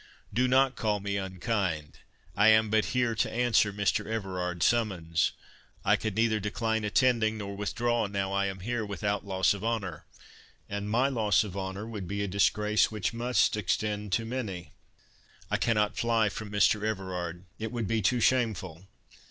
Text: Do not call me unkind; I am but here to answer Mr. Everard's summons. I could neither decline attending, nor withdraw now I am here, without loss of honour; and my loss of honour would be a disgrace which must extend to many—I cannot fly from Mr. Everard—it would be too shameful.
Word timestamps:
Do 0.33 0.47
not 0.47 0.75
call 0.75 0.99
me 0.99 1.17
unkind; 1.17 1.99
I 2.35 2.47
am 2.47 2.71
but 2.71 2.85
here 2.85 3.13
to 3.13 3.29
answer 3.31 3.71
Mr. 3.71 4.07
Everard's 4.07 4.65
summons. 4.65 5.31
I 5.85 5.95
could 5.95 6.15
neither 6.15 6.39
decline 6.39 6.83
attending, 6.83 7.37
nor 7.37 7.55
withdraw 7.55 8.07
now 8.07 8.33
I 8.33 8.47
am 8.47 8.61
here, 8.61 8.83
without 8.83 9.27
loss 9.27 9.53
of 9.53 9.63
honour; 9.63 10.05
and 10.67 10.89
my 10.89 11.07
loss 11.07 11.43
of 11.43 11.55
honour 11.55 11.85
would 11.85 12.07
be 12.07 12.23
a 12.23 12.27
disgrace 12.27 12.89
which 12.89 13.13
must 13.13 13.55
extend 13.55 14.11
to 14.13 14.25
many—I 14.25 15.57
cannot 15.57 15.95
fly 15.97 16.29
from 16.29 16.49
Mr. 16.49 16.83
Everard—it 16.83 17.71
would 17.71 17.87
be 17.87 18.01
too 18.01 18.19
shameful. 18.21 18.87